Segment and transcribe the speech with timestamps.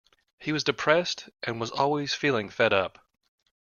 [0.39, 3.05] He was depressed, and was always feeling fed up.